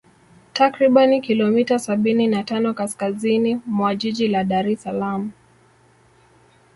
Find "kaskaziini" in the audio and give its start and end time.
2.73-3.59